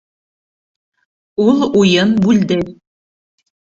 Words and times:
—Ул 1.45 1.61
уйын 1.81 2.17
бүлде. 2.25 2.59